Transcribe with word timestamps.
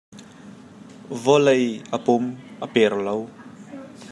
Vawlei 1.23 1.65
a 1.99 1.99
pum, 2.05 2.25
a 2.69 2.71
per 2.77 2.91
lo. 3.09 3.17